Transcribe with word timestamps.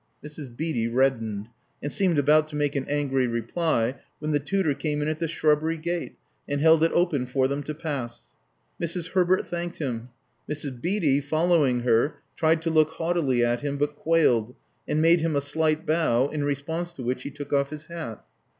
Mrs. 0.25 0.57
Beatty 0.57 0.87
reddened, 0.87 1.49
and 1.79 1.93
seemed 1.93 2.17
about 2.17 2.47
to 2.47 2.55
make 2.55 2.75
an 2.75 2.87
angry 2.89 3.27
reply, 3.27 3.97
when 4.17 4.31
the 4.31 4.39
tutor 4.39 4.73
came 4.73 4.99
in 4.99 5.07
at 5.07 5.19
the 5.19 5.27
shrub 5.27 5.59
bery 5.61 5.77
gate, 5.77 6.17
and 6.49 6.59
held 6.59 6.83
it 6.83 6.91
open 6.95 7.27
for 7.27 7.47
them 7.47 7.61
to 7.61 7.75
pass. 7.75 8.23
Mrs. 8.81 9.09
Herbert 9.09 9.45
thanked 9.45 9.77
him. 9.77 10.09
Mrs. 10.49 10.81
Beatty, 10.81 11.21
following 11.21 11.81
her, 11.81 12.15
tried 12.35 12.63
to 12.63 12.71
look 12.71 12.89
haughtily 12.93 13.45
at 13.45 13.61
him, 13.61 13.77
but 13.77 13.95
quailed, 13.95 14.55
and 14.87 15.03
made 15.03 15.19
him 15.19 15.35
a 15.35 15.39
slight 15.41 15.85
bow, 15.85 16.29
in 16.29 16.43
response 16.43 16.91
to 16.93 17.03
which 17.03 17.21
he 17.21 17.29
took 17.29 17.53
off 17.53 17.69
his 17.69 17.85
hat. 17.85 18.23